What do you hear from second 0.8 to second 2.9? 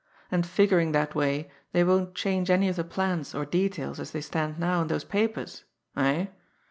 that way they won't change any of the